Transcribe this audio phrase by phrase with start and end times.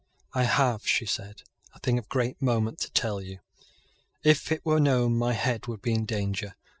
[0.33, 1.43] "I have," she said,
[1.75, 3.37] "a thing of great moment to tell you.
[4.23, 6.55] If it were known, my head would be in danger.